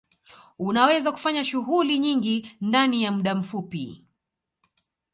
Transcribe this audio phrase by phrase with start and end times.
[0.59, 4.03] Unaweza kufanya shughuli nyingi ndani ya muda mfupi